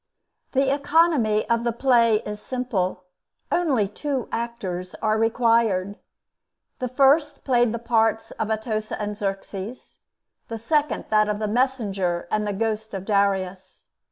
[0.53, 3.03] The economy of the play is simple:
[3.51, 5.99] only two actors are required.
[6.79, 9.99] The first played the parts of Atossa and Xerxes,
[10.47, 13.89] the second that of the messenger and the ghost of Darius.